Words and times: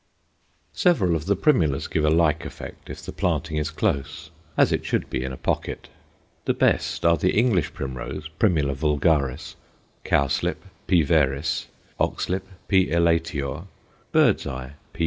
Several 0.73 1.15
of 1.15 1.27
the 1.27 1.35
primulas 1.35 1.87
give 1.87 2.03
a 2.03 2.09
like 2.09 2.43
effect 2.43 2.89
if 2.89 3.03
the 3.03 3.11
planting 3.11 3.57
is 3.57 3.69
close 3.69 4.31
as 4.57 4.71
it 4.71 4.83
should 4.83 5.11
be 5.11 5.23
in 5.23 5.31
a 5.31 5.37
pocket. 5.37 5.89
The 6.45 6.55
best 6.55 7.05
are 7.05 7.17
the 7.17 7.37
English 7.37 7.71
primrose 7.75 8.27
(Primula 8.39 8.73
vulgaris), 8.73 9.57
cowslip 10.03 10.65
(P. 10.87 11.03
veris), 11.03 11.67
oxlip 11.99 12.45
(P. 12.67 12.87
elatior), 12.87 13.67
bird's 14.11 14.47
eye 14.47 14.73
(_P. 14.95 14.99